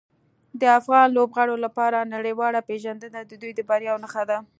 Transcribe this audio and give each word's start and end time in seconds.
د 0.61 0.63
افغان 0.79 1.07
لوبغاړو 1.17 1.55
لپاره 1.65 2.09
نړیواله 2.15 2.65
پیژندنه 2.69 3.19
د 3.23 3.31
دوی 3.41 3.51
د 3.55 3.59
بریاوو 3.69 4.01
نښه 4.03 4.23
ده. 4.29 4.37